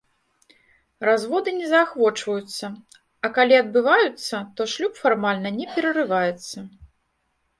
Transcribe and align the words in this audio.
Разводы 1.07 1.49
не 1.57 1.67
заахвочваюцца, 1.73 2.65
а, 2.97 3.25
калі 3.35 3.55
адбываюцца, 3.63 4.35
то 4.61 4.67
шлюб 4.73 4.93
фармальна 5.03 5.49
не 5.61 5.65
перарываецца. 5.75 6.57